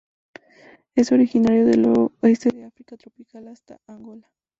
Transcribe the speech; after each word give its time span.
Es 0.95 1.11
originario 1.11 1.63
del 1.67 1.85
oeste 2.23 2.49
de 2.49 2.63
África 2.63 2.97
tropical 2.97 3.47
hasta 3.49 3.79
Angola. 3.85 4.31